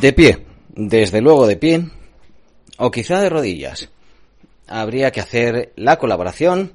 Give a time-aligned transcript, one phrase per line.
[0.00, 1.90] De pie, desde luego de pie,
[2.78, 3.88] o quizá de rodillas.
[4.68, 6.74] Habría que hacer la colaboración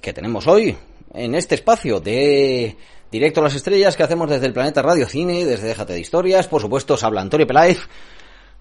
[0.00, 0.76] que tenemos hoy
[1.14, 2.76] en este espacio de
[3.12, 6.48] Directo a las Estrellas que hacemos desde el Planeta Radio Cine, desde Déjate de Historias.
[6.48, 7.78] Por supuesto, os habla Antonio Peláez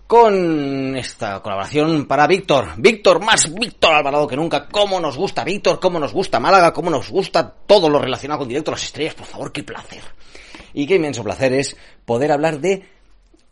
[0.08, 2.74] con esta colaboración para Víctor.
[2.78, 4.68] Víctor, más Víctor Alvarado que nunca.
[4.68, 5.80] ¿Cómo nos gusta Víctor?
[5.80, 6.74] ¿Cómo nos gusta Málaga?
[6.74, 9.16] ¿Cómo nos gusta todo lo relacionado con Directo las Estrellas?
[9.16, 10.04] Por favor, qué placer.
[10.74, 12.88] Y qué inmenso placer es poder hablar de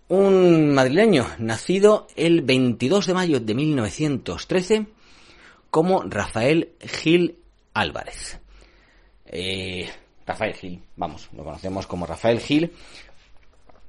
[0.10, 4.86] un madrileño nacido el 22 de mayo de 1913
[5.72, 7.38] como Rafael Gil
[7.74, 8.40] Álvarez.
[9.26, 9.90] Eh,
[10.26, 12.72] Rafael Gil, vamos, lo conocemos como Rafael Gil.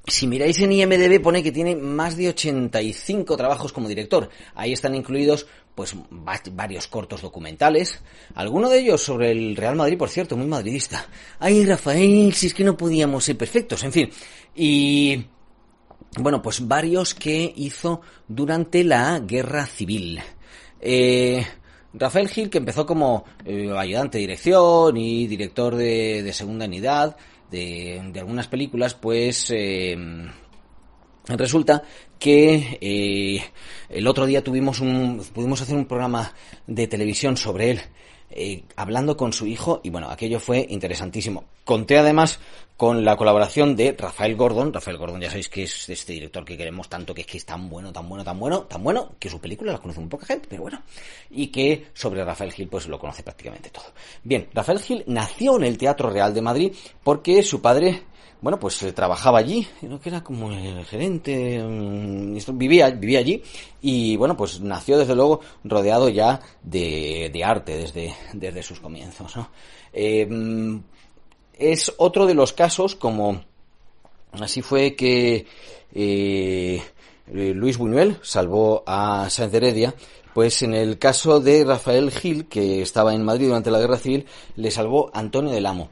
[0.06, 4.28] Si miráis en IMDB pone que tiene más de 85 trabajos como director.
[4.54, 8.00] Ahí están incluidos pues varios cortos documentales,
[8.34, 11.04] alguno de ellos sobre el Real Madrid, por cierto, muy madridista.
[11.40, 14.10] Ay, Rafael, si es que no podíamos ser perfectos, en fin.
[14.54, 15.24] Y
[16.20, 20.20] bueno, pues varios que hizo durante la Guerra Civil.
[20.80, 21.44] Eh,
[21.92, 27.16] Rafael Gil, que empezó como eh, ayudante de dirección y director de, segunda unidad
[27.50, 29.96] de, algunas películas, pues eh,
[31.28, 31.82] resulta
[32.18, 33.42] que
[33.88, 36.32] el otro día tuvimos un, pudimos hacer un programa
[36.66, 37.80] de televisión sobre él.
[38.76, 41.44] Hablando con su hijo y bueno, aquello fue interesantísimo.
[41.64, 42.40] Conté además
[42.76, 44.72] con la colaboración de Rafael Gordon.
[44.72, 47.46] Rafael Gordon ya sabéis que es este director que queremos tanto, que es que es
[47.46, 50.26] tan bueno, tan bueno, tan bueno, tan bueno, que su película la conoce muy poca
[50.26, 50.82] gente, pero bueno.
[51.30, 53.86] Y que sobre Rafael Gil pues lo conoce prácticamente todo.
[54.22, 56.72] Bien, Rafael Gil nació en el Teatro Real de Madrid
[57.02, 58.02] porque su padre
[58.40, 63.42] bueno, pues eh, trabajaba allí, creo que era como el gerente, mm, vivía, vivía allí
[63.80, 69.50] y bueno, pues nació desde luego rodeado ya de arte desde, desde sus comienzos, ¿no?
[69.92, 70.28] Eh,
[71.58, 73.44] es otro de los casos como
[74.32, 75.46] así fue que
[75.94, 76.82] eh,
[77.26, 79.94] Luis Buñuel salvó a Sáenz Heredia,
[80.34, 84.26] pues en el caso de Rafael Gil, que estaba en Madrid durante la Guerra Civil,
[84.56, 85.88] le salvó Antonio del Amo.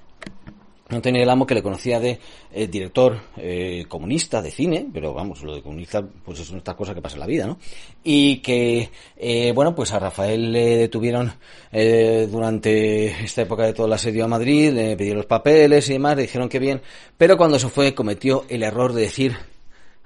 [0.92, 2.18] No tenía el amo que le conocía de
[2.52, 6.94] eh, director eh, comunista de cine, pero vamos, lo de comunista pues es una cosa
[6.94, 7.58] que pasa en la vida, ¿no?
[8.04, 11.32] Y que, eh, bueno, pues a Rafael le detuvieron
[11.72, 16.14] durante esta época de todo el asedio a Madrid, le pidieron los papeles y demás,
[16.16, 16.82] le dijeron que bien,
[17.16, 19.34] pero cuando se fue cometió el error de decir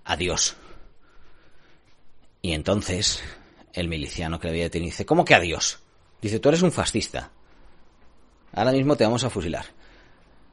[0.05, 0.57] adiós.
[2.43, 3.25] Y entonces
[3.73, 5.81] el miliciano que le había detenido dice, ¿cómo que adiós?
[6.23, 7.33] Dice, tú eres un fascista.
[8.53, 9.67] Ahora mismo te vamos a fusilar.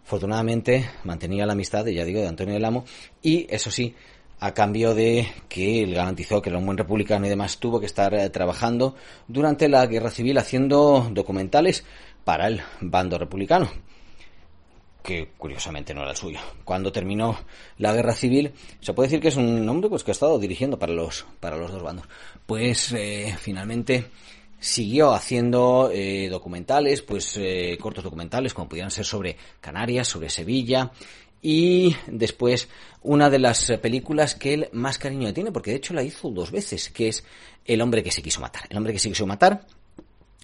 [0.05, 2.85] Afortunadamente mantenía la amistad, ya digo, de Antonio del Amo
[3.21, 3.95] y eso sí,
[4.39, 7.85] a cambio de que él garantizó que era un buen republicano y demás, tuvo que
[7.85, 8.95] estar eh, trabajando
[9.27, 11.85] durante la guerra civil haciendo documentales
[12.25, 13.69] para el bando republicano
[15.03, 16.39] que curiosamente no era el suyo.
[16.63, 17.37] Cuando terminó
[17.77, 20.79] la guerra civil, se puede decir que es un hombre pues que ha estado dirigiendo
[20.79, 22.07] para los para los dos bandos.
[22.45, 24.05] Pues eh, finalmente
[24.63, 30.91] siguió haciendo eh, documentales, pues eh, cortos documentales, como pudieran ser sobre Canarias, sobre Sevilla,
[31.41, 32.69] y después
[33.01, 36.49] una de las películas que él más cariño tiene, porque de hecho la hizo dos
[36.49, 37.25] veces, que es
[37.65, 38.63] El hombre que se quiso matar.
[38.69, 39.65] El hombre que se quiso matar,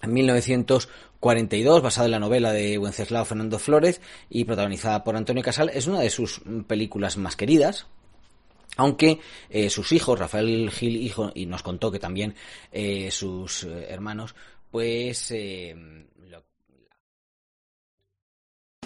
[0.02, 5.70] en 1942, basada en la novela de Wenceslao Fernando Flores y protagonizada por Antonio Casal,
[5.73, 7.88] es una de sus películas más queridas,
[8.78, 9.20] aunque
[9.50, 12.36] eh, sus hijos, Rafael Gil hijo, y nos contó que también
[12.72, 14.36] eh, sus eh, hermanos,
[14.72, 15.34] pues...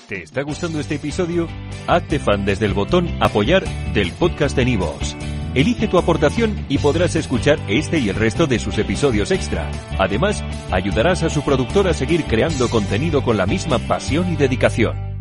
[0.08, 1.48] ¿Te está gustando este episodio?
[1.88, 3.64] Hazte fan desde el botón apoyar
[3.94, 5.16] del podcast de Nivos.
[5.56, 9.72] Elige tu aportación y podrás escuchar este y el resto de sus episodios extra.
[10.00, 15.12] Además, ayudarás a su productor a seguir creando contenido con la misma pasión y dedicación.